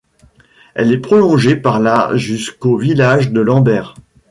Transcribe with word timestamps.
Elle 0.73 0.91
est 0.91 0.97
prolongée 0.97 1.55
par 1.55 1.79
la 1.79 2.17
jusqu’au 2.17 2.75
village 2.75 3.29
de 3.31 3.39
Lambert. 3.39 3.93